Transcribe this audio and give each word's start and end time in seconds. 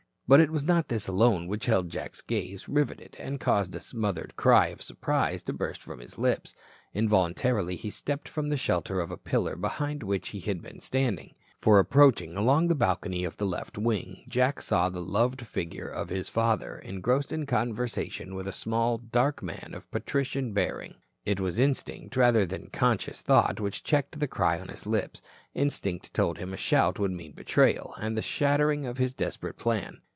But 0.33 0.39
it 0.39 0.49
was 0.49 0.63
not 0.63 0.87
this 0.87 1.09
alone 1.09 1.47
which 1.49 1.65
held 1.65 1.89
Jack's 1.89 2.21
gaze 2.21 2.69
riveted 2.69 3.17
and 3.19 3.37
caused 3.37 3.75
a 3.75 3.81
smothered 3.81 4.37
cry 4.37 4.67
of 4.67 4.81
surprise 4.81 5.43
to 5.43 5.51
burst 5.51 5.81
from 5.83 5.99
his 5.99 6.17
lips. 6.17 6.55
Involuntarily 6.93 7.75
he 7.75 7.89
stepped 7.89 8.29
from 8.29 8.47
the 8.47 8.55
shelter 8.55 9.01
of 9.01 9.11
a 9.11 9.17
pillar 9.17 9.57
behind 9.57 10.03
which 10.03 10.29
he 10.29 10.39
had 10.39 10.61
been 10.61 10.79
standing. 10.79 11.35
For 11.57 11.79
approaching 11.79 12.37
along 12.37 12.69
the 12.69 12.75
balcony 12.75 13.25
of 13.25 13.35
the 13.35 13.45
left 13.45 13.77
wing, 13.77 14.23
Jack 14.29 14.61
saw 14.61 14.87
the 14.87 15.01
loved 15.01 15.41
figure 15.41 15.89
of 15.89 16.07
his 16.07 16.29
father 16.29 16.79
engrossed 16.79 17.33
in 17.33 17.45
conversation 17.45 18.33
with 18.33 18.47
a 18.47 18.53
small, 18.53 18.99
dark 18.99 19.43
man 19.43 19.71
of 19.73 19.91
patrician 19.91 20.53
bearing. 20.53 20.95
It 21.25 21.41
was 21.41 21.59
instinct 21.59 22.15
rather 22.15 22.45
than 22.45 22.69
conscious 22.69 23.19
thought 23.19 23.59
which 23.59 23.83
checked 23.83 24.17
the 24.17 24.29
cry 24.29 24.61
on 24.61 24.69
his 24.69 24.85
lips. 24.87 25.21
Instinct 25.53 26.13
told 26.13 26.37
him 26.37 26.53
a 26.53 26.57
shout 26.57 26.99
would 26.99 27.11
mean 27.11 27.33
betrayal, 27.33 27.95
and 27.99 28.15
the 28.15 28.21
shattering 28.21 28.85
of 28.85 28.97
his 28.97 29.13
desperate 29.13 29.57
plan. 29.57 29.99